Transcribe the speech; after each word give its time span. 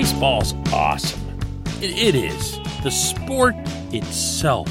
Baseball's 0.00 0.54
awesome. 0.72 1.20
It, 1.82 1.90
it 1.90 2.14
is. 2.14 2.58
The 2.82 2.90
sport 2.90 3.54
itself 3.92 4.66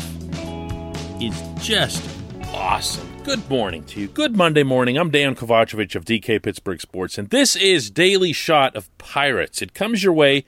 is 1.21 1.39
just 1.63 2.04
awesome. 2.52 3.07
Good 3.23 3.48
morning 3.48 3.84
to 3.84 4.00
you. 4.00 4.07
Good 4.07 4.36
Monday 4.36 4.63
morning. 4.63 4.98
I'm 4.98 5.12
Dan 5.12 5.36
Kovacevic 5.36 5.94
of 5.94 6.04
DK 6.04 6.41
Pittsburgh 6.41 6.81
Sports, 6.81 7.20
and 7.20 7.30
this 7.30 7.55
is 7.55 7.91
Daily 7.91 8.34
Shot 8.34 8.76
of 8.76 8.89
Pirates. 8.98 9.62
It 9.62 9.76
comes 9.76 10.04
your 10.04 10.13
way 10.13 10.45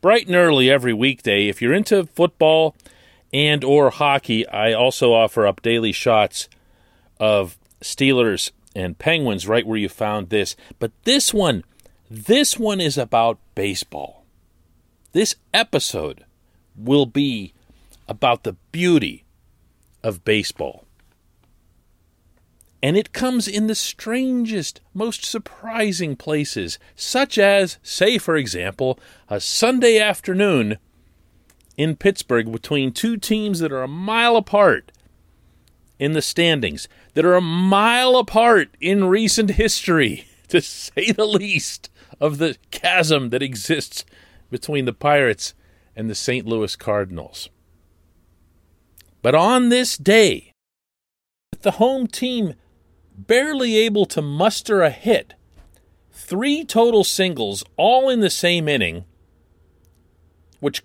bright 0.00 0.26
and 0.26 0.34
early 0.34 0.70
every 0.70 0.94
weekday. 0.94 1.46
If 1.48 1.60
you're 1.60 1.74
into 1.74 2.06
football 2.06 2.74
and 3.30 3.62
or 3.62 3.90
hockey, 3.90 4.48
I 4.48 4.72
also 4.72 5.12
offer 5.12 5.46
up 5.46 5.60
daily 5.60 5.92
shots 5.92 6.48
of 7.20 7.58
Steelers 7.82 8.52
and 8.74 8.98
Penguins 8.98 9.46
right 9.46 9.66
where 9.66 9.76
you 9.76 9.90
found 9.90 10.30
this. 10.30 10.56
But 10.78 10.92
this 11.04 11.34
one, 11.34 11.62
this 12.10 12.58
one 12.58 12.80
is 12.80 12.96
about 12.96 13.38
baseball. 13.54 14.24
This 15.12 15.34
episode 15.52 16.24
will 16.76 17.06
be 17.06 17.52
about 18.08 18.44
the 18.44 18.56
beauty 18.72 19.24
of 20.02 20.24
baseball. 20.24 20.84
And 22.82 22.96
it 22.96 23.12
comes 23.12 23.48
in 23.48 23.66
the 23.66 23.74
strangest, 23.74 24.80
most 24.94 25.24
surprising 25.24 26.14
places, 26.14 26.78
such 26.94 27.36
as, 27.36 27.78
say, 27.82 28.18
for 28.18 28.36
example, 28.36 28.98
a 29.28 29.40
Sunday 29.40 29.98
afternoon 29.98 30.78
in 31.76 31.96
Pittsburgh 31.96 32.52
between 32.52 32.92
two 32.92 33.16
teams 33.16 33.58
that 33.58 33.72
are 33.72 33.82
a 33.82 33.88
mile 33.88 34.36
apart 34.36 34.92
in 35.98 36.12
the 36.12 36.22
standings, 36.22 36.88
that 37.14 37.24
are 37.24 37.34
a 37.34 37.40
mile 37.40 38.16
apart 38.16 38.68
in 38.80 39.04
recent 39.06 39.50
history, 39.50 40.26
to 40.48 40.60
say 40.60 41.10
the 41.10 41.26
least, 41.26 41.90
of 42.20 42.38
the 42.38 42.56
chasm 42.70 43.30
that 43.30 43.42
exists 43.42 44.04
between 44.50 44.84
the 44.84 44.92
Pirates 44.92 45.54
and 45.94 46.08
the 46.08 46.14
St. 46.14 46.46
Louis 46.46 46.74
Cardinals. 46.76 47.48
But 49.22 49.34
on 49.34 49.68
this 49.68 49.96
day, 49.96 50.52
with 51.52 51.62
the 51.62 51.72
home 51.72 52.06
team 52.06 52.54
barely 53.16 53.76
able 53.76 54.06
to 54.06 54.22
muster 54.22 54.82
a 54.82 54.90
hit, 54.90 55.34
three 56.12 56.64
total 56.64 57.04
singles 57.04 57.64
all 57.76 58.08
in 58.08 58.20
the 58.20 58.30
same 58.30 58.68
inning, 58.68 59.04
which 60.60 60.82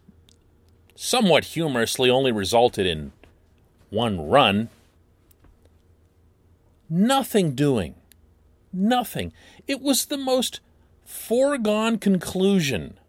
somewhat 0.96 1.46
humorously 1.46 2.10
only 2.10 2.32
resulted 2.32 2.86
in 2.86 3.12
one 3.90 4.30
run. 4.30 4.70
Nothing 6.90 7.54
doing. 7.54 7.96
Nothing. 8.72 9.32
It 9.68 9.82
was 9.82 10.06
the 10.06 10.18
most 10.18 10.60
foregone 11.14 12.00
conclusion 12.00 13.00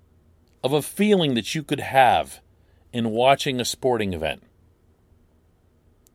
of 0.62 0.74
a 0.74 0.82
feeling 0.82 1.34
that 1.34 1.54
you 1.54 1.62
could 1.62 1.80
have 1.80 2.40
in 2.92 3.10
watching 3.10 3.58
a 3.58 3.64
sporting 3.64 4.12
event. 4.12 4.42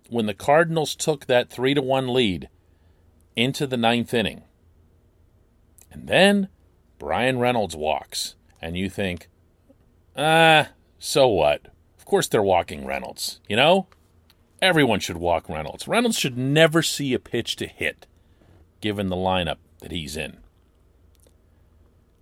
When 0.07 0.27
the 0.27 0.35
Cardinals 0.35 0.95
took 0.95 1.25
that 1.25 1.49
3 1.49 1.73
to 1.73 1.81
1 1.81 2.13
lead 2.13 2.47
into 3.35 3.65
the 3.65 3.75
ninth 3.75 4.13
inning, 4.13 4.43
and 5.91 6.07
then 6.07 6.47
Bryan 6.99 7.39
Reynolds 7.39 7.75
walks, 7.75 8.35
and 8.61 8.77
you 8.77 8.87
think, 8.87 9.27
ah, 10.15 10.69
so 10.99 11.27
what? 11.27 11.65
Of 11.97 12.05
course 12.05 12.27
they're 12.27 12.43
walking 12.43 12.85
Reynolds, 12.85 13.41
you 13.49 13.55
know? 13.55 13.87
Everyone 14.61 14.99
should 14.99 15.17
walk 15.17 15.49
Reynolds. 15.49 15.87
Reynolds 15.87 16.19
should 16.19 16.37
never 16.37 16.83
see 16.83 17.13
a 17.13 17.19
pitch 17.19 17.55
to 17.57 17.67
hit, 17.67 18.05
given 18.79 19.09
the 19.09 19.15
lineup 19.15 19.57
that 19.79 19.91
he's 19.91 20.15
in. 20.15 20.37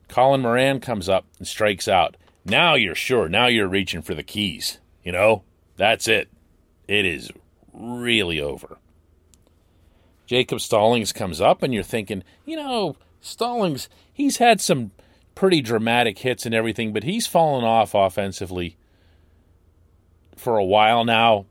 Colin 0.07 0.41
Moran 0.41 0.79
comes 0.79 1.09
up 1.09 1.25
and 1.37 1.47
strikes 1.47 1.87
out. 1.87 2.17
Now 2.45 2.75
you're 2.75 2.95
sure. 2.95 3.27
Now 3.27 3.47
you're 3.47 3.67
reaching 3.67 4.01
for 4.01 4.13
the 4.13 4.23
keys. 4.23 4.79
You 5.03 5.11
know, 5.11 5.43
that's 5.75 6.07
it. 6.07 6.29
It 6.87 7.05
is 7.05 7.31
really 7.73 8.39
over. 8.39 8.77
Jacob 10.25 10.59
Stallings 10.59 11.13
comes 11.13 11.39
up, 11.39 11.63
and 11.63 11.73
you're 11.73 11.83
thinking, 11.83 12.23
you 12.45 12.57
know, 12.57 12.97
Stallings, 13.21 13.87
he's 14.11 14.37
had 14.37 14.59
some 14.59 14.91
pretty 15.35 15.61
dramatic 15.61 16.19
hits 16.19 16.45
and 16.45 16.53
everything, 16.53 16.91
but 16.91 17.03
he's 17.03 17.27
fallen 17.27 17.63
off 17.63 17.93
offensively 17.93 18.77
for 20.35 20.57
a 20.57 20.65
while 20.65 21.05
now. 21.05 21.45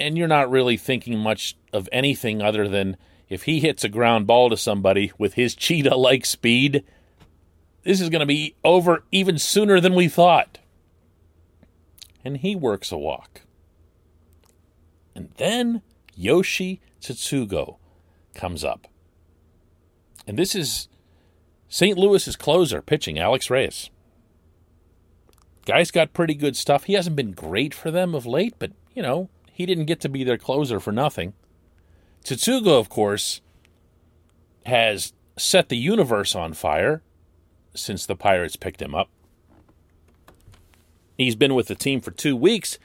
And 0.00 0.18
you're 0.18 0.28
not 0.28 0.50
really 0.50 0.76
thinking 0.76 1.18
much 1.18 1.56
of 1.72 1.88
anything 1.92 2.42
other 2.42 2.66
than 2.66 2.96
if 3.28 3.44
he 3.44 3.60
hits 3.60 3.84
a 3.84 3.88
ground 3.88 4.26
ball 4.26 4.50
to 4.50 4.56
somebody 4.56 5.12
with 5.16 5.34
his 5.34 5.54
cheetah 5.54 5.96
like 5.96 6.26
speed, 6.26 6.84
this 7.82 8.00
is 8.00 8.08
going 8.08 8.20
to 8.20 8.26
be 8.26 8.54
over 8.64 9.04
even 9.10 9.38
sooner 9.38 9.80
than 9.80 9.94
we 9.94 10.08
thought. 10.08 10.58
And 12.24 12.38
he 12.38 12.54
works 12.54 12.92
a 12.92 12.98
walk. 12.98 13.42
And 15.14 15.30
then 15.36 15.82
Yoshi 16.14 16.80
Tsutsugo 17.00 17.76
comes 18.34 18.64
up. 18.64 18.86
And 20.26 20.38
this 20.38 20.54
is 20.54 20.88
St. 21.68 21.98
Louis's 21.98 22.36
closer 22.36 22.80
pitching, 22.80 23.18
Alex 23.18 23.50
Reyes. 23.50 23.90
Guy's 25.64 25.90
got 25.90 26.12
pretty 26.12 26.34
good 26.34 26.56
stuff. 26.56 26.84
He 26.84 26.94
hasn't 26.94 27.16
been 27.16 27.32
great 27.32 27.74
for 27.74 27.90
them 27.90 28.14
of 28.14 28.26
late, 28.26 28.54
but, 28.58 28.72
you 28.94 29.02
know, 29.02 29.28
he 29.52 29.66
didn't 29.66 29.86
get 29.86 30.00
to 30.00 30.08
be 30.08 30.24
their 30.24 30.38
closer 30.38 30.80
for 30.80 30.92
nothing. 30.92 31.34
Tsutsugo, 32.24 32.78
of 32.78 32.88
course, 32.88 33.40
has 34.66 35.12
set 35.36 35.68
the 35.68 35.76
universe 35.76 36.34
on 36.34 36.52
fire 36.52 37.02
since 37.74 38.06
the 38.06 38.16
Pirates 38.16 38.56
picked 38.56 38.82
him 38.82 38.94
up. 38.94 39.08
He's 41.16 41.36
been 41.36 41.54
with 41.54 41.68
the 41.68 41.74
team 41.74 42.00
for 42.00 42.10
two 42.10 42.36
weeks, 42.36 42.78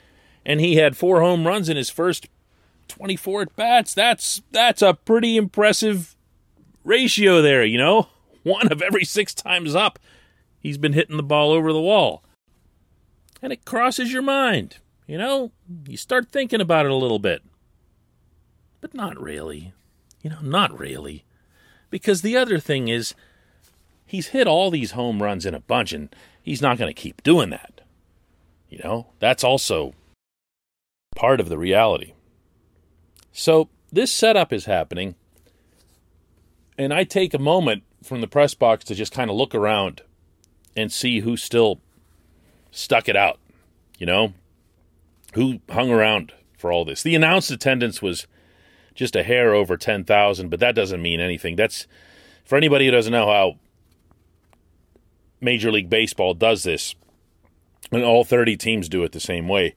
and 0.44 0.60
he 0.60 0.76
had 0.76 0.96
four 0.96 1.20
home 1.20 1.46
runs 1.46 1.68
in 1.68 1.76
his 1.76 1.90
first 1.90 2.28
24 2.88 3.42
at 3.42 3.56
bats. 3.56 3.94
That's 3.94 4.42
that's 4.50 4.82
a 4.82 4.94
pretty 4.94 5.36
impressive 5.36 6.16
ratio 6.84 7.42
there, 7.42 7.64
you 7.64 7.78
know? 7.78 8.08
One 8.42 8.72
of 8.72 8.80
every 8.82 9.04
six 9.04 9.34
times 9.34 9.74
up, 9.74 9.98
he's 10.58 10.78
been 10.78 10.92
hitting 10.94 11.16
the 11.16 11.22
ball 11.22 11.50
over 11.52 11.72
the 11.72 11.80
wall. 11.80 12.22
And 13.42 13.52
it 13.52 13.64
crosses 13.64 14.12
your 14.12 14.22
mind, 14.22 14.78
you 15.06 15.18
know? 15.18 15.52
You 15.86 15.96
start 15.96 16.30
thinking 16.30 16.60
about 16.60 16.86
it 16.86 16.92
a 16.92 16.96
little 16.96 17.18
bit. 17.18 17.42
But 18.80 18.94
not 18.94 19.20
really. 19.20 19.72
You 20.22 20.30
know, 20.30 20.40
not 20.40 20.76
really. 20.78 21.24
Because 21.90 22.22
the 22.22 22.36
other 22.36 22.58
thing 22.58 22.88
is, 22.88 23.14
he's 24.08 24.28
hit 24.28 24.48
all 24.48 24.70
these 24.70 24.92
home 24.92 25.22
runs 25.22 25.46
in 25.46 25.54
a 25.54 25.60
bunch, 25.60 25.92
and 25.92 26.14
he's 26.42 26.62
not 26.62 26.78
going 26.78 26.92
to 26.92 27.00
keep 27.00 27.22
doing 27.22 27.50
that. 27.50 27.82
You 28.68 28.80
know, 28.82 29.06
that's 29.20 29.44
also 29.44 29.94
part 31.14 31.38
of 31.38 31.48
the 31.48 31.58
reality. 31.58 32.14
So 33.30 33.68
this 33.92 34.12
setup 34.12 34.52
is 34.52 34.64
happening, 34.64 35.14
and 36.76 36.92
I 36.92 37.04
take 37.04 37.34
a 37.34 37.38
moment 37.38 37.84
from 38.02 38.20
the 38.20 38.26
press 38.26 38.54
box 38.54 38.84
to 38.86 38.94
just 38.94 39.12
kind 39.12 39.30
of 39.30 39.36
look 39.36 39.54
around 39.54 40.02
and 40.76 40.90
see 40.90 41.20
who 41.20 41.36
still 41.36 41.80
stuck 42.70 43.08
it 43.08 43.16
out, 43.16 43.38
you 43.98 44.06
know, 44.06 44.32
who 45.34 45.60
hung 45.68 45.90
around 45.90 46.32
for 46.56 46.72
all 46.72 46.84
this. 46.84 47.02
The 47.02 47.14
announced 47.14 47.50
attendance 47.50 48.00
was 48.00 48.26
just 48.94 49.16
a 49.16 49.22
hair 49.22 49.54
over 49.54 49.76
10,000, 49.76 50.48
but 50.48 50.60
that 50.60 50.74
doesn't 50.74 51.02
mean 51.02 51.20
anything. 51.20 51.56
That's 51.56 51.86
for 52.44 52.56
anybody 52.56 52.86
who 52.86 52.90
doesn't 52.90 53.12
know 53.12 53.26
how 53.26 53.56
Major 55.40 55.70
League 55.70 55.90
Baseball 55.90 56.34
does 56.34 56.62
this, 56.62 56.94
and 57.92 58.02
all 58.02 58.24
30 58.24 58.56
teams 58.56 58.88
do 58.88 59.04
it 59.04 59.12
the 59.12 59.20
same 59.20 59.48
way. 59.48 59.74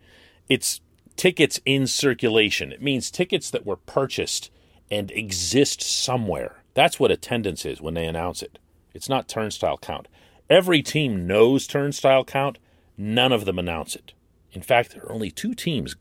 It's 0.50 0.82
tickets 1.16 1.60
in 1.66 1.88
circulation. 1.88 2.72
It 2.72 2.82
means 2.82 3.12
tickets 3.12 3.50
that 3.52 3.66
were 3.66 3.76
purchased 3.76 4.50
and 4.90 5.12
exist 5.12 5.82
somewhere. 5.82 6.64
That's 6.74 7.00
what 7.00 7.12
attendance 7.12 7.66
is 7.66 7.82
when 7.82 7.94
they 7.94 8.06
announce 8.06 8.42
it. 8.42 8.60
It's 8.94 9.10
not 9.10 9.28
turnstile 9.28 9.78
count. 9.78 10.08
Every 10.50 10.82
team 10.82 11.28
knows 11.28 11.68
turnstile 11.68 12.26
count, 12.26 12.60
none 12.98 13.32
of 13.32 13.46
them 13.46 13.58
announce 13.58 13.96
it. 13.96 14.14
In 14.52 14.62
fact, 14.62 14.92
there 14.92 15.04
are 15.04 15.12
only 15.12 15.32
two 15.32 15.54
teams 15.54 15.96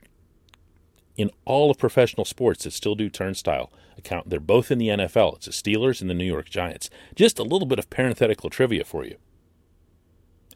in 1.16 1.30
all 1.44 1.70
of 1.70 1.78
professional 1.78 2.24
sports 2.24 2.64
that 2.64 2.72
still 2.72 2.94
do 2.94 3.08
turnstile 3.08 3.70
account. 3.96 4.30
They're 4.30 4.40
both 4.40 4.70
in 4.70 4.78
the 4.78 4.88
NFL. 4.88 5.36
It's 5.36 5.46
the 5.46 5.52
Steelers 5.52 6.00
and 6.00 6.10
the 6.10 6.14
New 6.14 6.24
York 6.24 6.48
Giants. 6.48 6.90
Just 7.14 7.38
a 7.38 7.44
little 7.44 7.66
bit 7.66 7.78
of 7.78 7.90
parenthetical 7.90 8.50
trivia 8.50 8.84
for 8.84 9.04
you. 9.04 9.16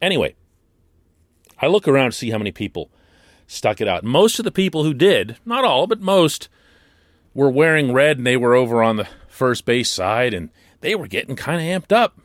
Anyway, 0.04 0.34
I 1.62 1.66
look 1.66 1.88
around 1.88 2.10
to 2.10 2.16
see 2.16 2.28
how 2.28 2.36
many 2.36 2.52
people 2.52 2.90
stuck 3.46 3.80
it 3.80 3.88
out. 3.88 4.04
Most 4.04 4.38
of 4.38 4.44
the 4.44 4.52
people 4.52 4.84
who 4.84 4.92
did, 4.92 5.38
not 5.46 5.64
all, 5.64 5.86
but 5.86 5.98
most, 5.98 6.50
were 7.32 7.48
wearing 7.48 7.90
red 7.90 8.18
and 8.18 8.26
they 8.26 8.36
were 8.36 8.54
over 8.54 8.82
on 8.82 8.96
the 8.96 9.08
first 9.28 9.64
base 9.64 9.90
side 9.90 10.34
and 10.34 10.50
they 10.82 10.94
were 10.94 11.06
getting 11.06 11.36
kind 11.36 11.58
of 11.58 11.82
amped 11.82 11.90
up. 11.90 12.20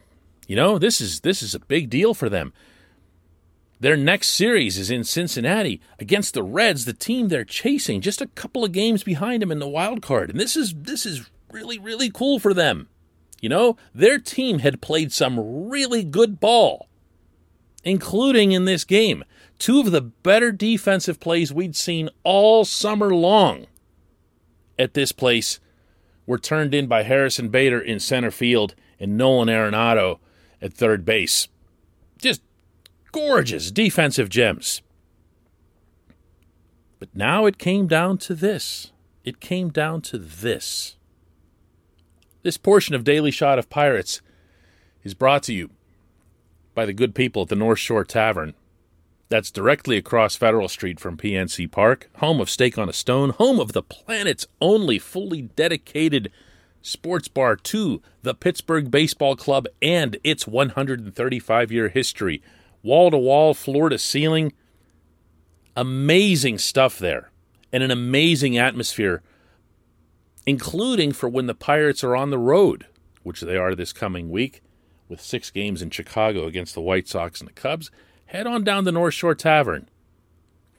You 0.45 0.57
know, 0.57 0.77
this 0.77 0.99
is 0.99 1.21
this 1.21 1.41
is 1.41 1.55
a 1.55 1.59
big 1.59 1.89
deal 1.89 2.13
for 2.13 2.27
them. 2.27 2.51
Their 3.79 3.95
next 3.95 4.31
series 4.31 4.77
is 4.77 4.91
in 4.91 5.05
Cincinnati 5.05 5.79
against 5.99 6.33
the 6.33 6.43
Reds, 6.43 6.83
the 6.83 6.91
team 6.91 7.29
they're 7.29 7.45
chasing, 7.45 8.01
just 8.01 8.19
a 8.19 8.27
couple 8.27 8.65
of 8.65 8.73
games 8.73 9.05
behind 9.05 9.41
them 9.41 9.53
in 9.53 9.59
the 9.59 9.69
wild 9.69 10.01
card. 10.01 10.31
And 10.31 10.39
this 10.39 10.57
is 10.57 10.73
this 10.75 11.05
is 11.05 11.29
really 11.49 11.79
really 11.79 12.09
cool 12.09 12.39
for 12.39 12.53
them. 12.53 12.89
You 13.39 13.47
know, 13.47 13.77
their 13.95 14.19
team 14.19 14.59
had 14.59 14.81
played 14.81 15.13
some 15.13 15.69
really 15.69 16.03
good 16.03 16.41
ball 16.41 16.88
including 17.83 18.51
in 18.51 18.65
this 18.65 18.83
game. 18.83 19.23
Two 19.57 19.79
of 19.79 19.91
the 19.91 20.01
better 20.01 20.51
defensive 20.51 21.19
plays 21.19 21.53
we'd 21.53 21.75
seen 21.75 22.09
all 22.23 22.65
summer 22.65 23.13
long 23.13 23.67
at 24.77 24.93
this 24.93 25.11
place 25.11 25.59
were 26.25 26.37
turned 26.37 26.73
in 26.73 26.87
by 26.87 27.03
Harrison 27.03 27.49
Bader 27.49 27.79
in 27.79 27.99
center 27.99 28.31
field 28.31 28.75
and 28.99 29.17
Nolan 29.17 29.49
Arenado 29.49 30.19
at 30.61 30.73
third 30.73 31.03
base. 31.03 31.47
Just 32.17 32.41
gorgeous 33.11 33.71
defensive 33.71 34.29
gems. 34.29 34.81
But 36.99 37.09
now 37.15 37.45
it 37.45 37.57
came 37.57 37.87
down 37.87 38.17
to 38.19 38.35
this. 38.35 38.91
It 39.23 39.39
came 39.39 39.69
down 39.69 40.01
to 40.03 40.17
this. 40.17 40.97
This 42.43 42.57
portion 42.57 42.95
of 42.95 43.03
Daily 43.03 43.31
Shot 43.31 43.59
of 43.59 43.69
Pirates 43.69 44.21
is 45.03 45.13
brought 45.13 45.43
to 45.43 45.53
you 45.53 45.69
by 46.79 46.85
the 46.85 46.93
good 46.93 47.13
people 47.13 47.41
at 47.41 47.49
the 47.49 47.57
North 47.57 47.77
Shore 47.77 48.05
Tavern. 48.05 48.53
That's 49.27 49.51
directly 49.51 49.97
across 49.97 50.37
Federal 50.37 50.69
Street 50.69 50.97
from 50.97 51.17
PNC 51.17 51.69
Park, 51.69 52.09
home 52.19 52.39
of 52.39 52.49
Steak 52.49 52.77
on 52.77 52.87
a 52.87 52.93
Stone, 52.93 53.31
home 53.31 53.59
of 53.59 53.73
the 53.73 53.83
planet's 53.83 54.47
only 54.61 54.97
fully 54.97 55.41
dedicated 55.41 56.31
sports 56.81 57.27
bar 57.27 57.57
to 57.57 58.01
the 58.21 58.33
Pittsburgh 58.33 58.89
Baseball 58.89 59.35
Club 59.35 59.67
and 59.81 60.19
its 60.23 60.47
135 60.47 61.69
year 61.69 61.89
history. 61.89 62.41
Wall 62.81 63.11
to 63.11 63.17
wall, 63.17 63.53
floor 63.53 63.89
to 63.89 63.99
ceiling. 63.99 64.53
Amazing 65.75 66.59
stuff 66.59 66.97
there, 66.97 67.29
and 67.73 67.83
an 67.83 67.91
amazing 67.91 68.57
atmosphere, 68.57 69.21
including 70.45 71.11
for 71.11 71.27
when 71.27 71.47
the 71.47 71.53
Pirates 71.53 72.05
are 72.05 72.15
on 72.15 72.29
the 72.29 72.39
road, 72.39 72.87
which 73.23 73.41
they 73.41 73.57
are 73.57 73.75
this 73.75 73.91
coming 73.91 74.29
week 74.29 74.61
with 75.09 75.19
six 75.19 75.50
games 75.50 75.81
in 75.81 75.89
Chicago 75.89 76.45
against 76.45 76.75
the 76.75 76.81
White 76.81 77.07
Sox 77.07 77.41
and 77.41 77.50
the 77.50 77.53
Cubs, 77.53 77.91
head 78.27 78.47
on 78.47 78.63
down 78.63 78.85
to 78.85 78.91
North 78.91 79.15
Shore 79.15 79.35
Tavern. 79.35 79.89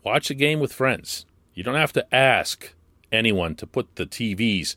Watch 0.03 0.31
a 0.31 0.35
game 0.35 0.61
with 0.61 0.73
friends. 0.73 1.27
You 1.53 1.63
don't 1.63 1.75
have 1.75 1.93
to 1.95 2.15
ask 2.15 2.73
anyone 3.13 3.57
to 3.57 3.67
put 3.67 3.97
the 3.97 4.07
TVs 4.07 4.77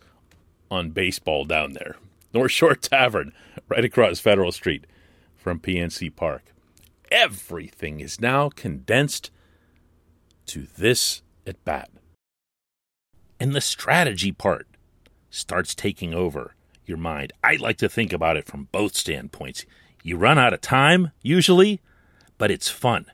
on 0.70 0.90
baseball 0.90 1.46
down 1.46 1.74
there. 1.74 1.96
North 2.34 2.52
Shore 2.52 2.76
Tavern, 2.76 3.32
right 3.70 3.86
across 3.86 4.20
Federal 4.20 4.52
Street 4.52 4.86
from 5.38 5.60
PNC 5.60 6.16
Park. 6.16 6.54
Everything 7.12 8.00
is 8.00 8.20
now 8.20 8.50
condensed 8.50 9.30
to 10.48 10.68
this 10.78 11.22
at 11.46 11.64
bat. 11.64 11.90
And 13.40 13.54
the 13.54 13.62
strategy 13.62 14.32
part 14.32 14.68
starts 15.30 15.76
taking 15.76 16.14
over 16.14 16.56
your 16.86 16.98
mind. 16.98 17.34
I 17.44 17.56
like 17.56 17.78
to 17.78 17.90
think 17.90 18.14
about 18.14 18.38
it 18.38 18.46
from 18.46 18.68
both 18.72 18.96
standpoints. 18.96 19.66
You 20.04 20.18
run 20.18 20.38
out 20.38 20.54
of 20.54 20.62
time, 20.62 21.12
usually, 21.22 21.82
but 22.38 22.52
it's 22.52 22.70
fun. 22.70 23.06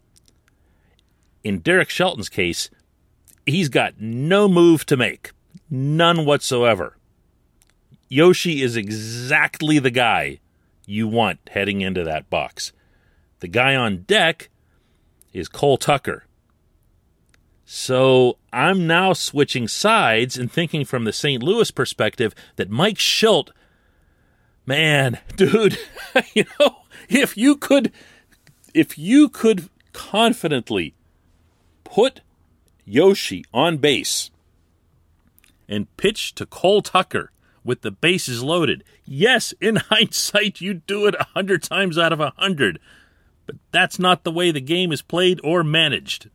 In 1.43 1.59
Derek 1.59 1.89
Shelton's 1.89 2.29
case, 2.29 2.69
he's 3.45 3.69
got 3.69 3.99
no 3.99 4.47
move 4.47 4.85
to 4.87 4.97
make, 4.97 5.31
none 5.69 6.25
whatsoever. 6.25 6.97
Yoshi 8.07 8.61
is 8.61 8.75
exactly 8.75 9.77
the 9.79 9.91
guy 9.91 10.39
you 10.85 11.07
want 11.07 11.39
heading 11.51 11.81
into 11.81 12.03
that 12.03 12.29
box. 12.29 12.73
The 13.39 13.47
guy 13.47 13.75
on 13.75 14.03
deck 14.03 14.49
is 15.31 15.47
Cole 15.47 15.77
Tucker. 15.77 16.25
So 17.71 18.39
I'm 18.51 18.87
now 18.87 19.13
switching 19.13 19.67
sides 19.67 20.39
and 20.39 20.51
thinking 20.51 20.85
from 20.85 21.03
the 21.03 21.13
St. 21.13 21.43
Louis 21.43 21.69
perspective 21.69 22.33
that 22.55 22.71
Mike 22.71 22.97
Shildt 22.97 23.51
man, 24.65 25.19
dude, 25.35 25.77
you 26.33 26.45
know, 26.59 26.77
if 27.09 27.37
you 27.37 27.55
could 27.55 27.91
if 28.73 28.97
you 28.97 29.29
could 29.29 29.69
confidently 29.93 30.95
put 31.83 32.21
Yoshi 32.85 33.45
on 33.53 33.77
base 33.77 34.31
and 35.67 35.95
pitch 35.95 36.33
to 36.35 36.47
Cole 36.47 36.81
Tucker 36.81 37.31
with 37.63 37.81
the 37.81 37.91
bases 37.91 38.41
loaded, 38.41 38.83
yes, 39.05 39.53
in 39.61 39.75
hindsight, 39.91 40.59
you 40.59 40.73
do 40.73 41.05
it 41.05 41.13
a 41.19 41.27
hundred 41.35 41.61
times 41.61 41.99
out 41.99 42.13
of 42.13 42.19
a 42.19 42.33
hundred. 42.35 42.79
But 43.45 43.57
that's 43.71 43.99
not 43.99 44.23
the 44.23 44.31
way 44.31 44.49
the 44.49 44.59
game 44.59 44.91
is 44.91 45.03
played 45.03 45.39
or 45.43 45.63
managed. 45.63 46.31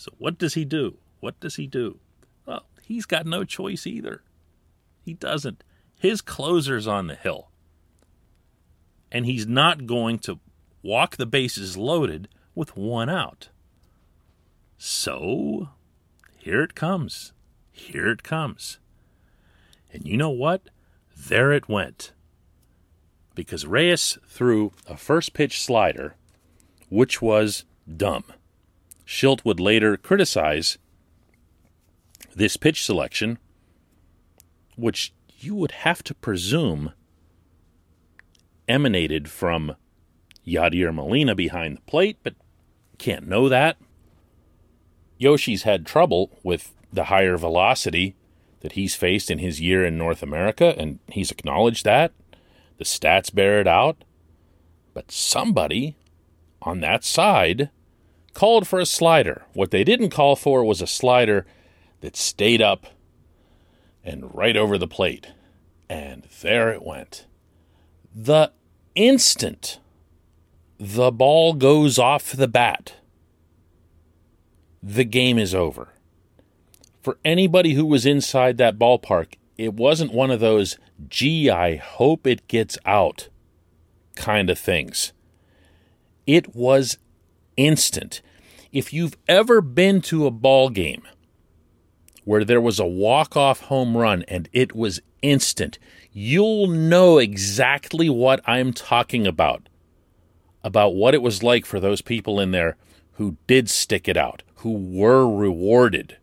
So 0.00 0.12
what 0.16 0.38
does 0.38 0.54
he 0.54 0.64
do? 0.64 0.96
What 1.20 1.38
does 1.40 1.56
he 1.56 1.66
do? 1.66 1.98
Well, 2.46 2.64
he's 2.80 3.04
got 3.04 3.26
no 3.26 3.44
choice 3.44 3.86
either. 3.86 4.22
He 5.04 5.12
doesn't. 5.12 5.62
His 5.94 6.22
closer's 6.22 6.86
on 6.86 7.06
the 7.06 7.14
hill 7.14 7.50
and 9.12 9.26
he's 9.26 9.46
not 9.46 9.84
going 9.84 10.18
to 10.20 10.38
walk 10.82 11.18
the 11.18 11.26
bases 11.26 11.76
loaded 11.76 12.28
with 12.54 12.78
one 12.78 13.10
out. 13.10 13.50
So, 14.78 15.68
here 16.38 16.62
it 16.62 16.74
comes. 16.74 17.34
Here 17.70 18.08
it 18.08 18.22
comes. 18.22 18.78
And 19.92 20.06
you 20.06 20.16
know 20.16 20.30
what? 20.30 20.62
There 21.14 21.52
it 21.52 21.68
went. 21.68 22.12
Because 23.34 23.66
Reyes 23.66 24.16
threw 24.26 24.72
a 24.86 24.96
first 24.96 25.34
pitch 25.34 25.60
slider, 25.60 26.14
which 26.88 27.20
was 27.20 27.66
dumb. 27.94 28.24
Shildt 29.10 29.44
would 29.44 29.58
later 29.58 29.96
criticize 29.96 30.78
this 32.32 32.56
pitch 32.56 32.84
selection, 32.84 33.38
which 34.76 35.12
you 35.40 35.56
would 35.56 35.72
have 35.72 36.04
to 36.04 36.14
presume 36.14 36.92
emanated 38.68 39.28
from 39.28 39.74
Yadier 40.46 40.94
Molina 40.94 41.34
behind 41.34 41.76
the 41.76 41.80
plate, 41.82 42.18
but 42.22 42.36
can't 42.98 43.26
know 43.26 43.48
that. 43.48 43.78
Yoshi's 45.18 45.64
had 45.64 45.84
trouble 45.84 46.38
with 46.44 46.72
the 46.92 47.04
higher 47.06 47.36
velocity 47.36 48.14
that 48.60 48.72
he's 48.72 48.94
faced 48.94 49.28
in 49.28 49.40
his 49.40 49.60
year 49.60 49.84
in 49.84 49.98
North 49.98 50.22
America, 50.22 50.72
and 50.78 51.00
he's 51.08 51.32
acknowledged 51.32 51.84
that. 51.84 52.12
The 52.78 52.84
stats 52.84 53.34
bear 53.34 53.60
it 53.60 53.66
out. 53.66 54.04
But 54.94 55.10
somebody 55.10 55.96
on 56.62 56.78
that 56.78 57.02
side 57.02 57.70
called 58.34 58.66
for 58.66 58.78
a 58.78 58.86
slider. 58.86 59.42
What 59.52 59.70
they 59.70 59.84
didn't 59.84 60.10
call 60.10 60.36
for 60.36 60.64
was 60.64 60.80
a 60.80 60.86
slider 60.86 61.46
that 62.00 62.16
stayed 62.16 62.62
up 62.62 62.86
and 64.04 64.34
right 64.34 64.56
over 64.56 64.78
the 64.78 64.88
plate. 64.88 65.28
And 65.88 66.24
there 66.40 66.70
it 66.70 66.82
went. 66.82 67.26
The 68.14 68.52
instant 68.94 69.78
the 70.80 71.12
ball 71.12 71.52
goes 71.52 71.98
off 71.98 72.32
the 72.32 72.48
bat, 72.48 72.94
the 74.82 75.04
game 75.04 75.38
is 75.38 75.54
over. 75.54 75.88
For 77.02 77.18
anybody 77.22 77.74
who 77.74 77.84
was 77.84 78.06
inside 78.06 78.56
that 78.56 78.78
ballpark, 78.78 79.34
it 79.58 79.74
wasn't 79.74 80.14
one 80.14 80.30
of 80.30 80.40
those, 80.40 80.78
gee, 81.06 81.50
I 81.50 81.76
hope 81.76 82.26
it 82.26 82.48
gets 82.48 82.78
out 82.86 83.28
kind 84.16 84.48
of 84.48 84.58
things. 84.58 85.12
It 86.26 86.54
was 86.54 86.96
instant. 87.66 88.22
If 88.72 88.92
you've 88.92 89.16
ever 89.28 89.60
been 89.60 90.00
to 90.02 90.26
a 90.26 90.30
ball 90.30 90.70
game 90.70 91.02
where 92.24 92.44
there 92.44 92.60
was 92.60 92.78
a 92.78 92.86
walk-off 92.86 93.62
home 93.62 93.96
run 93.96 94.24
and 94.28 94.48
it 94.52 94.74
was 94.74 95.00
instant, 95.22 95.78
you'll 96.12 96.66
know 96.66 97.18
exactly 97.18 98.08
what 98.08 98.40
I'm 98.46 98.72
talking 98.72 99.26
about. 99.26 99.68
About 100.62 100.94
what 100.94 101.14
it 101.14 101.22
was 101.22 101.42
like 101.42 101.64
for 101.64 101.80
those 101.80 102.02
people 102.02 102.38
in 102.38 102.50
there 102.50 102.76
who 103.12 103.36
did 103.46 103.68
stick 103.68 104.08
it 104.08 104.16
out, 104.16 104.42
who 104.56 104.72
were 104.72 105.28
rewarded 105.28 106.18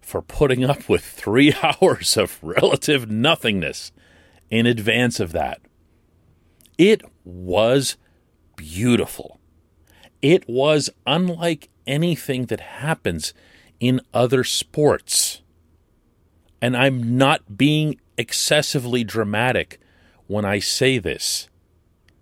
for 0.00 0.20
putting 0.20 0.64
up 0.64 0.88
with 0.88 1.04
three 1.04 1.54
hours 1.62 2.16
of 2.16 2.38
relative 2.42 3.10
nothingness 3.10 3.90
in 4.50 4.66
advance 4.66 5.18
of 5.18 5.32
that. 5.32 5.60
It 6.76 7.02
was 7.24 7.96
beautiful. 8.56 9.40
It 10.24 10.48
was 10.48 10.88
unlike 11.06 11.68
anything 11.86 12.46
that 12.46 12.60
happens 12.60 13.34
in 13.78 14.00
other 14.14 14.42
sports. 14.42 15.42
And 16.62 16.74
I'm 16.74 17.18
not 17.18 17.58
being 17.58 18.00
excessively 18.16 19.04
dramatic 19.04 19.78
when 20.26 20.46
I 20.46 20.60
say 20.60 20.96
this. 20.96 21.50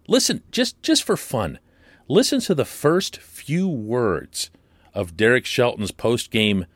Listen, 0.08 0.42
just, 0.50 0.82
just 0.82 1.04
for 1.04 1.16
fun, 1.16 1.60
listen 2.08 2.40
to 2.40 2.56
the 2.56 2.64
first 2.64 3.18
few 3.18 3.68
words 3.68 4.50
of 4.92 5.16
Derek 5.16 5.46
Shelton's 5.46 5.92
post 5.92 6.32
game 6.32 6.66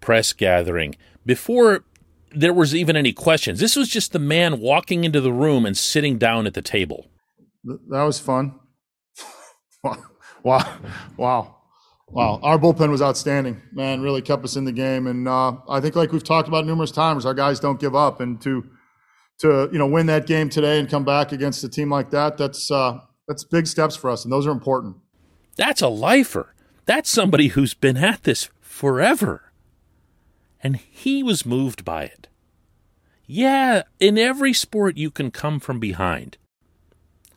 press 0.00 0.32
gathering 0.32 0.96
before 1.24 1.84
there 2.32 2.52
was 2.52 2.74
even 2.74 2.96
any 2.96 3.12
questions. 3.12 3.60
This 3.60 3.76
was 3.76 3.88
just 3.88 4.10
the 4.10 4.18
man 4.18 4.58
walking 4.58 5.04
into 5.04 5.20
the 5.20 5.32
room 5.32 5.64
and 5.64 5.78
sitting 5.78 6.18
down 6.18 6.44
at 6.48 6.54
the 6.54 6.60
table. 6.60 7.06
That 7.62 8.02
was 8.02 8.18
fun. 8.18 8.58
wow. 10.42 10.78
Wow. 11.16 11.56
Wow, 12.08 12.40
our 12.42 12.58
bullpen 12.58 12.90
was 12.90 13.00
outstanding, 13.00 13.62
man. 13.72 14.02
Really 14.02 14.20
kept 14.20 14.44
us 14.44 14.56
in 14.56 14.66
the 14.66 14.72
game, 14.72 15.06
and 15.06 15.26
uh, 15.26 15.54
I 15.66 15.80
think, 15.80 15.96
like 15.96 16.12
we've 16.12 16.22
talked 16.22 16.46
about 16.46 16.66
numerous 16.66 16.90
times, 16.90 17.24
our 17.24 17.32
guys 17.32 17.58
don't 17.58 17.80
give 17.80 17.96
up, 17.96 18.20
and 18.20 18.38
to 18.42 18.68
to 19.38 19.70
you 19.72 19.78
know 19.78 19.86
win 19.86 20.04
that 20.06 20.26
game 20.26 20.50
today 20.50 20.78
and 20.78 20.90
come 20.90 21.06
back 21.06 21.32
against 21.32 21.64
a 21.64 21.70
team 21.70 21.88
like 21.88 22.10
that, 22.10 22.36
that's 22.36 22.70
uh, 22.70 22.98
that's 23.26 23.44
big 23.44 23.66
steps 23.66 23.96
for 23.96 24.10
us, 24.10 24.24
and 24.24 24.32
those 24.32 24.46
are 24.46 24.50
important. 24.50 24.96
That's 25.56 25.80
a 25.80 25.88
lifer. 25.88 26.54
That's 26.84 27.08
somebody 27.08 27.48
who's 27.48 27.74
been 27.74 27.96
at 27.96 28.24
this 28.24 28.50
forever. 28.60 29.52
And 30.62 30.76
he 30.76 31.22
was 31.22 31.46
moved 31.46 31.84
by 31.84 32.04
it. 32.04 32.28
Yeah, 33.26 33.82
in 34.00 34.18
every 34.18 34.52
sport 34.52 34.96
you 34.96 35.10
can 35.10 35.30
come 35.30 35.60
from 35.60 35.80
behind. 35.80 36.38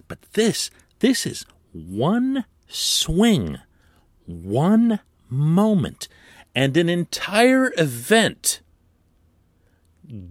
But 0.08 0.22
this, 0.34 0.70
this 1.00 1.26
is 1.26 1.46
one 1.72 2.46
swing, 2.68 3.60
one 4.26 5.00
moment, 5.30 6.08
and 6.54 6.76
an 6.78 6.90
entire 6.90 7.72
event 7.78 8.62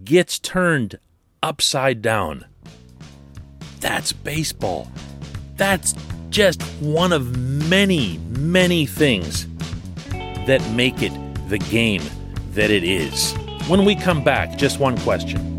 gets 0.03 0.39
turned 0.39 0.99
upside 1.43 2.01
down. 2.01 2.45
That's 3.79 4.11
baseball. 4.13 4.91
That's 5.57 5.93
just 6.29 6.61
one 6.81 7.13
of 7.13 7.37
many, 7.37 8.17
many 8.29 8.85
things 8.85 9.47
that 10.47 10.67
make 10.71 11.01
it 11.01 11.13
the 11.49 11.59
game 11.59 12.01
that 12.51 12.71
it 12.71 12.83
is. 12.83 13.33
When 13.67 13.85
we 13.85 13.95
come 13.95 14.23
back, 14.23 14.57
just 14.57 14.79
one 14.79 14.97
question. 14.99 15.54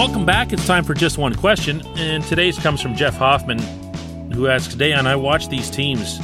Welcome 0.00 0.24
back. 0.24 0.54
It's 0.54 0.66
time 0.66 0.84
for 0.84 0.94
just 0.94 1.18
one 1.18 1.34
question, 1.34 1.86
and 1.98 2.24
today's 2.24 2.58
comes 2.58 2.80
from 2.80 2.96
Jeff 2.96 3.18
Hoffman, 3.18 3.58
who 4.32 4.48
asks, 4.48 4.74
"Dan, 4.74 5.06
I 5.06 5.14
watch 5.14 5.50
these 5.50 5.68
teams 5.68 6.18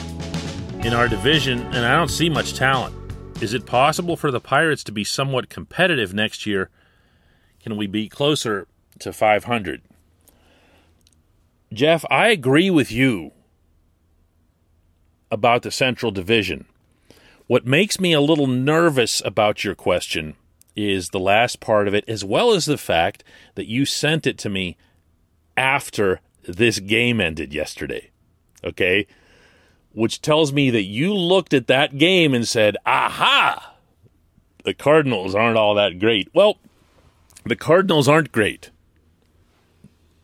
in 0.82 0.94
our 0.94 1.08
division, 1.08 1.60
and 1.60 1.84
I 1.84 1.94
don't 1.94 2.08
see 2.08 2.30
much 2.30 2.54
talent. 2.54 2.96
Is 3.42 3.52
it 3.52 3.66
possible 3.66 4.16
for 4.16 4.30
the 4.30 4.40
Pirates 4.40 4.82
to 4.84 4.92
be 4.92 5.04
somewhat 5.04 5.50
competitive 5.50 6.14
next 6.14 6.46
year? 6.46 6.70
Can 7.60 7.76
we 7.76 7.86
be 7.86 8.08
closer 8.08 8.66
to 9.00 9.12
500?" 9.12 9.82
Jeff, 11.70 12.02
I 12.10 12.28
agree 12.28 12.70
with 12.70 12.90
you 12.90 13.32
about 15.30 15.60
the 15.60 15.70
Central 15.70 16.10
Division. 16.10 16.64
What 17.46 17.66
makes 17.66 18.00
me 18.00 18.14
a 18.14 18.22
little 18.22 18.46
nervous 18.46 19.20
about 19.22 19.64
your 19.64 19.74
question 19.74 20.34
is 20.76 21.08
the 21.08 21.18
last 21.18 21.58
part 21.58 21.88
of 21.88 21.94
it, 21.94 22.04
as 22.06 22.24
well 22.24 22.52
as 22.52 22.66
the 22.66 22.78
fact 22.78 23.24
that 23.54 23.66
you 23.66 23.84
sent 23.84 24.26
it 24.26 24.38
to 24.38 24.50
me 24.50 24.76
after 25.56 26.20
this 26.46 26.78
game 26.78 27.20
ended 27.20 27.52
yesterday. 27.52 28.10
Okay? 28.62 29.06
Which 29.92 30.20
tells 30.20 30.52
me 30.52 30.70
that 30.70 30.84
you 30.84 31.14
looked 31.14 31.54
at 31.54 31.66
that 31.68 31.96
game 31.96 32.34
and 32.34 32.46
said, 32.46 32.76
aha, 32.84 33.74
the 34.64 34.74
Cardinals 34.74 35.34
aren't 35.34 35.56
all 35.56 35.74
that 35.74 35.98
great. 35.98 36.28
Well, 36.34 36.58
the 37.44 37.56
Cardinals 37.56 38.08
aren't 38.08 38.32
great. 38.32 38.70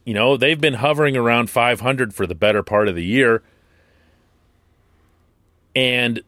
You 0.05 0.15
know, 0.15 0.37
they've 0.37 0.61
been 0.61 0.75
hovering 0.75 1.17
around 1.17 1.49
500 1.49 2.13
for 2.13 2.27
the 2.27 2.35
better 2.35 2.63
part 2.63 2.89
of 2.89 2.97
the 2.97 3.05
year. 3.05 3.43
And 5.75 6.23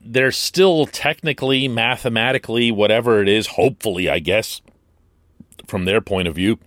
they're 0.00 0.32
still 0.32 0.86
technically, 0.86 1.68
mathematically, 1.68 2.70
whatever 2.70 3.22
it 3.22 3.28
is, 3.28 3.48
hopefully, 3.48 4.08
I 4.08 4.18
guess, 4.18 4.60
from 5.66 5.84
their 5.84 6.00
point 6.00 6.28
of 6.28 6.34
view, 6.34 6.58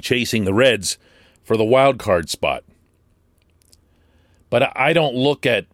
chasing 0.00 0.44
the 0.44 0.54
Reds 0.54 0.98
for 1.42 1.56
the 1.56 1.64
wild 1.64 1.98
card 1.98 2.30
spot. 2.30 2.64
But 4.50 4.76
I 4.76 4.92
don't 4.92 5.14
look 5.14 5.46
at 5.46 5.66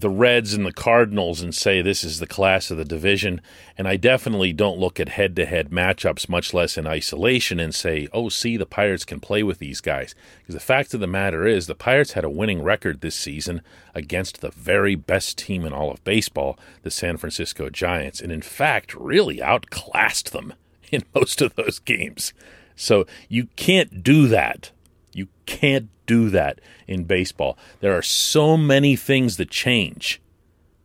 the 0.00 0.10
Reds 0.10 0.54
and 0.54 0.64
the 0.64 0.72
Cardinals 0.72 1.40
and 1.40 1.54
say 1.54 1.82
this 1.82 2.04
is 2.04 2.18
the 2.18 2.26
class 2.26 2.70
of 2.70 2.76
the 2.76 2.84
division. 2.84 3.40
And 3.76 3.88
I 3.88 3.96
definitely 3.96 4.52
don't 4.52 4.78
look 4.78 5.00
at 5.00 5.10
head 5.10 5.34
to 5.36 5.46
head 5.46 5.70
matchups, 5.70 6.28
much 6.28 6.54
less 6.54 6.76
in 6.76 6.86
isolation, 6.86 7.58
and 7.58 7.74
say, 7.74 8.08
oh, 8.12 8.28
see, 8.28 8.56
the 8.56 8.66
Pirates 8.66 9.04
can 9.04 9.20
play 9.20 9.42
with 9.42 9.58
these 9.58 9.80
guys. 9.80 10.14
Because 10.38 10.54
the 10.54 10.60
fact 10.60 10.94
of 10.94 11.00
the 11.00 11.06
matter 11.06 11.46
is, 11.46 11.66
the 11.66 11.74
Pirates 11.74 12.12
had 12.12 12.24
a 12.24 12.30
winning 12.30 12.62
record 12.62 13.00
this 13.00 13.16
season 13.16 13.62
against 13.94 14.40
the 14.40 14.50
very 14.50 14.94
best 14.94 15.38
team 15.38 15.64
in 15.64 15.72
all 15.72 15.90
of 15.90 16.04
baseball, 16.04 16.58
the 16.82 16.90
San 16.90 17.16
Francisco 17.16 17.68
Giants. 17.70 18.20
And 18.20 18.30
in 18.30 18.42
fact, 18.42 18.94
really 18.94 19.42
outclassed 19.42 20.32
them 20.32 20.54
in 20.90 21.04
most 21.14 21.42
of 21.42 21.54
those 21.56 21.78
games. 21.78 22.32
So 22.76 23.06
you 23.28 23.48
can't 23.56 24.02
do 24.02 24.28
that. 24.28 24.70
You 25.18 25.28
can't 25.46 25.88
do 26.06 26.30
that 26.30 26.60
in 26.86 27.04
baseball. 27.04 27.58
There 27.80 27.96
are 27.96 28.02
so 28.02 28.56
many 28.56 28.96
things 28.96 29.36
that 29.36 29.50
change, 29.50 30.20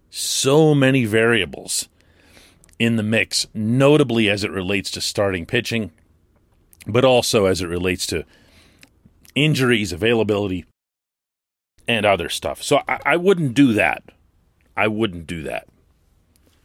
so 0.09 0.75
many 0.75 1.05
variables 1.05 1.87
in 2.79 2.95
the 2.95 3.03
mix, 3.03 3.47
notably 3.53 4.29
as 4.29 4.43
it 4.43 4.51
relates 4.51 4.91
to 4.91 5.01
starting 5.01 5.45
pitching, 5.45 5.91
but 6.87 7.05
also 7.05 7.45
as 7.45 7.61
it 7.61 7.67
relates 7.67 8.07
to 8.07 8.25
injuries, 9.35 9.93
availability, 9.93 10.65
and 11.87 12.05
other 12.05 12.27
stuff. 12.27 12.61
So 12.63 12.81
I, 12.87 12.99
I 13.05 13.17
wouldn't 13.17 13.53
do 13.53 13.73
that. 13.73 14.03
I 14.75 14.87
wouldn't 14.87 15.27
do 15.27 15.43
that. 15.43 15.67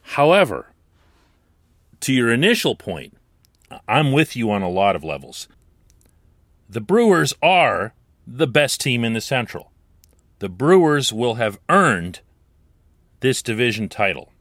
However, 0.03 0.73
to 2.01 2.13
your 2.13 2.33
initial 2.33 2.75
point, 2.75 3.15
I'm 3.87 4.13
with 4.13 4.35
you 4.35 4.51
on 4.51 4.63
a 4.63 4.71
lot 4.71 4.97
of 4.97 5.05
levels. 5.05 5.49
The 6.69 6.81
Brewers 6.83 7.35
are 7.43 7.95
the 8.27 8.47
best 8.47 8.81
team 8.81 9.03
in 9.03 9.15
the 9.15 9.23
Central. 9.23 9.73
The 10.39 10.51
Brewers 10.51 11.13
will 11.13 11.37
have 11.37 11.59
earned 11.69 12.21
this 13.21 13.43
division 13.43 13.89
title. 13.89 14.33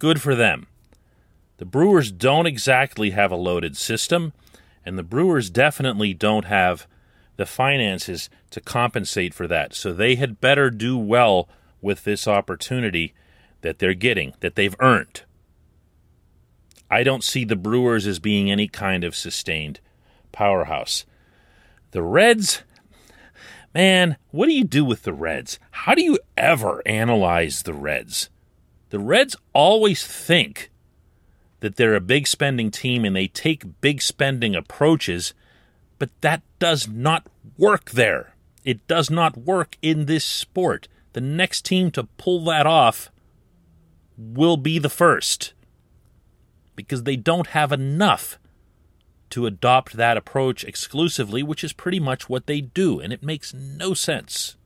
Good 0.00 0.20
for 0.20 0.34
them. 0.34 0.66
The 1.58 1.64
Brewers 1.64 2.10
don't 2.10 2.46
exactly 2.46 3.10
have 3.10 3.30
a 3.30 3.36
loaded 3.36 3.76
system, 3.76 4.32
and 4.84 4.98
the 4.98 5.04
Brewers 5.04 5.48
definitely 5.48 6.12
don't 6.12 6.46
have 6.46 6.88
the 7.36 7.46
finances 7.46 8.28
to 8.50 8.60
compensate 8.60 9.32
for 9.32 9.46
that. 9.46 9.74
So 9.74 9.92
they 9.92 10.16
had 10.16 10.40
better 10.40 10.70
do 10.70 10.98
well 10.98 11.48
with 11.80 12.02
this 12.02 12.26
opportunity 12.26 13.14
that 13.60 13.78
they're 13.78 13.94
getting, 13.94 14.34
that 14.40 14.56
they've 14.56 14.76
earned. 14.80 15.22
I 16.90 17.04
don't 17.04 17.24
see 17.24 17.44
the 17.44 17.56
Brewers 17.56 18.08
as 18.08 18.18
being 18.18 18.50
any 18.50 18.66
kind 18.66 19.04
of 19.04 19.14
sustained 19.14 19.78
powerhouse. 20.32 21.06
The 21.92 22.02
Reds, 22.02 22.62
man, 23.74 24.16
what 24.30 24.46
do 24.46 24.52
you 24.52 24.64
do 24.64 24.82
with 24.82 25.02
the 25.02 25.12
Reds? 25.12 25.58
How 25.70 25.94
do 25.94 26.02
you 26.02 26.18
ever 26.38 26.82
analyze 26.86 27.62
the 27.62 27.74
Reds? 27.74 28.30
The 28.88 28.98
Reds 28.98 29.36
always 29.52 30.06
think 30.06 30.70
that 31.60 31.76
they're 31.76 31.94
a 31.94 32.00
big 32.00 32.26
spending 32.26 32.70
team 32.70 33.04
and 33.04 33.14
they 33.14 33.28
take 33.28 33.80
big 33.82 34.00
spending 34.00 34.56
approaches, 34.56 35.34
but 35.98 36.08
that 36.22 36.42
does 36.58 36.88
not 36.88 37.26
work 37.58 37.90
there. 37.90 38.34
It 38.64 38.86
does 38.88 39.10
not 39.10 39.36
work 39.36 39.76
in 39.82 40.06
this 40.06 40.24
sport. 40.24 40.88
The 41.12 41.20
next 41.20 41.66
team 41.66 41.90
to 41.90 42.04
pull 42.04 42.42
that 42.46 42.66
off 42.66 43.10
will 44.16 44.56
be 44.56 44.78
the 44.78 44.88
first 44.88 45.52
because 46.74 47.02
they 47.02 47.16
don't 47.16 47.48
have 47.48 47.70
enough 47.70 48.38
to 49.32 49.46
adopt 49.46 49.94
that 49.94 50.18
approach 50.18 50.62
exclusively, 50.62 51.42
which 51.42 51.64
is 51.64 51.72
pretty 51.72 51.98
much 51.98 52.28
what 52.28 52.46
they 52.46 52.60
do, 52.60 53.00
and 53.00 53.14
it 53.14 53.22
makes 53.22 53.54
no 53.54 53.94
sense. 53.94 54.56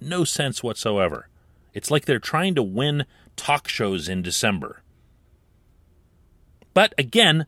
No 0.00 0.24
sense 0.24 0.60
whatsoever. 0.60 1.28
It's 1.72 1.88
like 1.88 2.04
they're 2.04 2.18
trying 2.18 2.56
to 2.56 2.64
win 2.64 3.04
talk 3.36 3.68
shows 3.68 4.08
in 4.08 4.20
December. 4.20 4.82
But 6.74 6.94
again, 6.98 7.46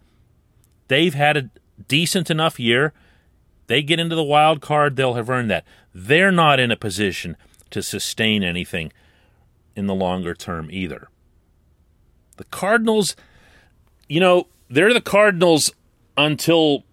they've 0.87 1.13
had 1.13 1.37
a 1.37 1.51
decent 1.89 2.31
enough 2.31 2.61
year. 2.61 2.93
They 3.67 3.83
get 3.83 3.99
into 3.99 4.15
the 4.15 4.23
wild 4.23 4.61
card, 4.61 4.95
they'll 4.95 5.15
have 5.15 5.31
earned 5.31 5.51
that. 5.51 5.65
They're 5.93 6.31
not 6.31 6.61
in 6.61 6.71
a 6.71 6.77
position 6.77 7.37
to 7.71 7.83
sustain 7.83 8.45
anything 8.45 8.93
in 9.75 9.89
the 9.89 9.95
longer 9.95 10.35
term 10.35 10.69
either. 10.71 11.09
The 12.37 12.45
Cardinals, 12.45 13.17
you 14.09 14.21
know, 14.21 14.47
they're 14.71 14.95
the 14.95 15.01
Cardinals 15.01 15.73
until 16.17 16.85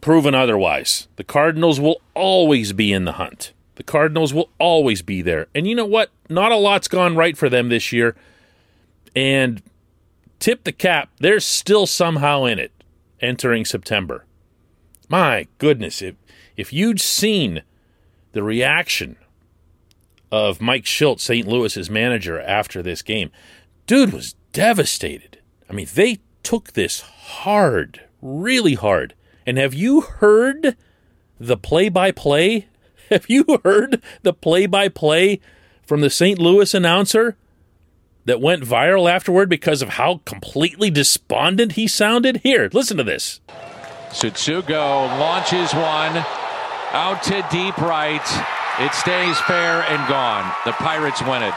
proven 0.00 0.34
otherwise. 0.34 1.08
The 1.16 1.24
Cardinals 1.24 1.80
will 1.80 2.00
always 2.14 2.72
be 2.72 2.92
in 2.92 3.04
the 3.04 3.12
hunt. 3.12 3.52
The 3.76 3.82
Cardinals 3.82 4.32
will 4.32 4.50
always 4.58 5.02
be 5.02 5.22
there. 5.22 5.48
And 5.54 5.66
you 5.66 5.74
know 5.74 5.86
what? 5.86 6.10
Not 6.28 6.52
a 6.52 6.56
lot's 6.56 6.88
gone 6.88 7.16
right 7.16 7.36
for 7.36 7.48
them 7.48 7.68
this 7.68 7.92
year. 7.92 8.16
And 9.14 9.62
tip 10.38 10.64
the 10.64 10.72
cap, 10.72 11.10
they're 11.18 11.40
still 11.40 11.86
somehow 11.86 12.44
in 12.44 12.58
it 12.58 12.72
entering 13.20 13.64
September. 13.64 14.24
My 15.08 15.46
goodness, 15.58 16.02
if 16.02 16.14
if 16.56 16.72
you'd 16.72 17.00
seen 17.00 17.62
the 18.32 18.42
reaction 18.42 19.16
of 20.32 20.60
Mike 20.60 20.84
Shildt, 20.84 21.20
St. 21.20 21.46
Louis's 21.46 21.90
manager, 21.90 22.40
after 22.40 22.82
this 22.82 23.02
game, 23.02 23.30
dude 23.86 24.12
was 24.12 24.34
devastated. 24.52 25.38
I 25.68 25.74
mean, 25.74 25.86
they 25.94 26.20
took 26.42 26.72
this 26.72 27.00
hard 27.00 28.05
really 28.20 28.74
hard. 28.74 29.14
And 29.46 29.58
have 29.58 29.74
you 29.74 30.00
heard 30.00 30.76
the 31.38 31.56
play 31.56 31.88
by 31.88 32.10
play 32.10 32.68
Have 33.10 33.26
you 33.28 33.60
heard 33.64 34.02
the 34.22 34.32
play 34.32 34.66
by 34.66 34.88
play 34.88 35.40
from 35.82 36.00
the 36.00 36.10
St. 36.10 36.38
Louis 36.38 36.72
announcer 36.74 37.36
that 38.24 38.40
went 38.40 38.64
viral 38.64 39.10
afterward 39.10 39.48
because 39.48 39.82
of 39.82 39.90
how 39.90 40.20
completely 40.24 40.90
despondent 40.90 41.72
he 41.72 41.86
sounded? 41.86 42.38
Here, 42.38 42.68
listen 42.72 42.96
to 42.96 43.04
this. 43.04 43.40
Tsutsugo 44.08 45.18
launches 45.20 45.72
one 45.72 46.24
out 46.92 47.22
to 47.24 47.46
deep 47.50 47.76
right. 47.78 48.26
It 48.80 48.92
stays 48.92 49.38
fair 49.40 49.82
and 49.82 50.08
gone. 50.08 50.52
The 50.64 50.72
Pirates 50.72 51.22
win 51.22 51.42
it. 51.42 51.54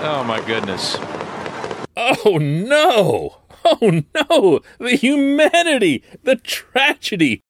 Oh 0.00 0.24
my 0.26 0.42
goodness. 0.46 0.96
Oh 1.96 2.38
no! 2.40 3.38
Oh 3.80 4.02
no! 4.14 4.60
The 4.78 4.96
humanity, 4.96 6.02
the 6.22 6.36
tragedy. 6.36 7.42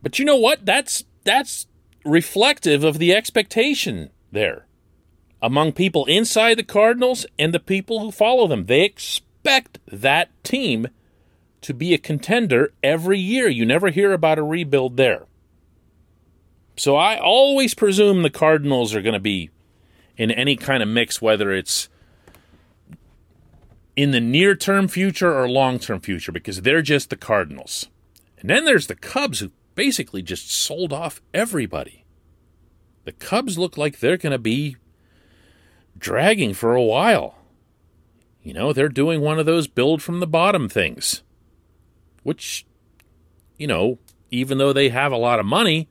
But 0.00 0.18
you 0.18 0.24
know 0.24 0.36
what? 0.36 0.64
That's 0.64 1.04
that's 1.24 1.66
reflective 2.04 2.84
of 2.84 2.98
the 2.98 3.12
expectation 3.12 4.10
there 4.30 4.66
among 5.40 5.72
people 5.72 6.04
inside 6.06 6.58
the 6.58 6.62
Cardinals 6.62 7.26
and 7.38 7.52
the 7.52 7.60
people 7.60 8.00
who 8.00 8.10
follow 8.10 8.46
them. 8.46 8.66
They 8.66 8.84
expect 8.84 9.78
that 9.86 10.30
team 10.44 10.88
to 11.60 11.74
be 11.74 11.94
a 11.94 11.98
contender 11.98 12.72
every 12.82 13.18
year. 13.18 13.48
You 13.48 13.66
never 13.66 13.90
hear 13.90 14.12
about 14.12 14.38
a 14.38 14.42
rebuild 14.42 14.96
there. 14.96 15.26
So 16.76 16.96
I 16.96 17.18
always 17.18 17.74
presume 17.74 18.22
the 18.22 18.30
Cardinals 18.30 18.94
are 18.94 19.02
going 19.02 19.14
to 19.14 19.20
be 19.20 19.50
in 20.16 20.30
any 20.30 20.56
kind 20.56 20.82
of 20.82 20.88
mix, 20.88 21.20
whether 21.20 21.52
it's 21.52 21.88
in 23.98 24.12
the 24.12 24.20
near 24.20 24.54
term 24.54 24.86
future 24.86 25.36
or 25.36 25.48
long 25.48 25.80
term 25.80 25.98
future, 25.98 26.30
because 26.30 26.62
they're 26.62 26.82
just 26.82 27.10
the 27.10 27.16
Cardinals. 27.16 27.88
And 28.38 28.48
then 28.48 28.64
there's 28.64 28.86
the 28.86 28.94
Cubs, 28.94 29.40
who 29.40 29.50
basically 29.74 30.22
just 30.22 30.52
sold 30.52 30.92
off 30.92 31.20
everybody. 31.34 32.04
The 33.06 33.10
Cubs 33.10 33.58
look 33.58 33.76
like 33.76 33.98
they're 33.98 34.16
going 34.16 34.30
to 34.30 34.38
be 34.38 34.76
dragging 35.98 36.54
for 36.54 36.76
a 36.76 36.82
while. 36.82 37.38
You 38.40 38.52
know, 38.52 38.72
they're 38.72 38.88
doing 38.88 39.20
one 39.20 39.40
of 39.40 39.46
those 39.46 39.66
build 39.66 40.00
from 40.00 40.20
the 40.20 40.28
bottom 40.28 40.68
things, 40.68 41.24
which, 42.22 42.64
you 43.56 43.66
know, 43.66 43.98
even 44.30 44.58
though 44.58 44.72
they 44.72 44.90
have 44.90 45.10
a 45.10 45.16
lot 45.16 45.40
of 45.40 45.44
money, 45.44 45.88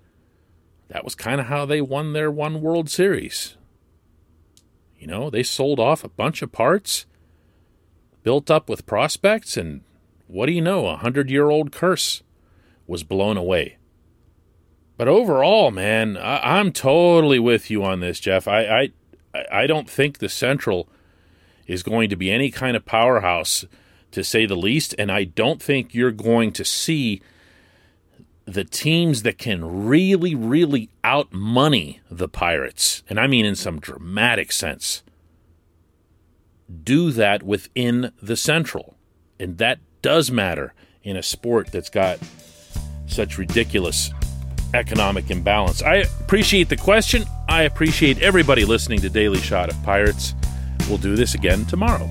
that 0.88 1.04
was 1.04 1.14
kind 1.14 1.42
of 1.42 1.48
how 1.48 1.66
they 1.66 1.82
won 1.82 2.14
their 2.14 2.32
one 2.32 2.62
World 2.62 2.90
Series. 2.90 3.58
You 4.98 5.08
know, 5.08 5.30
they 5.30 5.44
sold 5.44 5.78
off 5.78 6.06
a 6.06 6.10
bunch 6.10 6.42
of 6.42 6.54
parts, 6.54 7.06
built 8.28 8.52
up 8.52 8.68
with 8.68 8.86
prospects, 8.86 9.56
and 9.56 9.80
what 10.28 10.48
do 10.48 10.52
you 10.52 10.60
know, 10.60 10.88
a 10.88 10.98
hundred 10.98 11.30
year 11.30 11.50
old 11.50 11.72
curse 11.72 12.24
was 12.86 13.02
blown 13.02 13.38
away. 13.38 13.78
But 14.98 15.08
overall, 15.08 15.72
man, 15.72 16.18
I, 16.18 16.60
am 16.60 16.74
totally 16.74 17.40
with 17.40 17.72
you 17.72 17.86
on 17.86 18.02
this, 18.02 18.20
Jeff. 18.20 18.46
I, 18.46 18.90
I 19.34 19.44
I 19.50 19.66
don't 19.66 19.90
think 19.90 20.18
the 20.18 20.28
Central 20.28 20.90
is 21.68 21.84
going 21.84 22.10
to 22.10 22.18
be 22.18 22.30
any 22.30 22.52
kind 22.52 22.76
of 22.76 22.84
powerhouse, 22.84 23.64
to 24.12 24.26
say 24.26 24.46
the 24.46 24.58
least, 24.58 24.94
and 25.00 25.10
I 25.10 25.24
don't 25.24 25.64
think 25.64 25.94
you're 25.94 26.12
going 26.12 26.52
to 26.52 26.66
see 26.66 27.22
the 28.44 28.66
teams 28.66 29.24
that 29.24 29.38
can 29.38 29.86
really, 29.86 30.36
really 30.36 30.90
outmoney 31.02 32.02
the 32.12 32.28
Pirates, 32.28 33.04
and 33.10 33.22
I 33.22 33.28
mean 33.28 33.46
in 33.46 33.56
some 33.56 33.80
dramatic 33.80 34.52
sense, 34.52 35.02
do 36.84 37.12
that 37.12 37.44
within 37.44 38.12
the 38.22 38.36
Central. 38.36 38.96
And 39.40 39.58
that 39.58 39.80
does 40.02 40.32
matter 40.32 40.74
in 41.04 41.16
a 41.16 41.24
sport 41.24 41.72
that's 41.72 41.90
got 41.90 42.20
such 43.08 43.38
ridiculous 43.38 44.12
economic 44.74 45.30
imbalance. 45.32 45.82
I 45.82 45.96
appreciate 45.96 46.70
the 46.70 46.78
question. 46.78 47.24
I 47.48 47.64
appreciate 47.64 48.22
everybody 48.22 48.66
listening 48.66 49.00
to 49.02 49.10
Daily 49.10 49.40
Shot 49.40 49.70
of 49.70 49.82
Pirates. 49.84 50.34
We'll 50.90 50.98
do 50.98 51.16
this 51.16 51.36
again 51.36 51.66
tomorrow. 51.66 52.08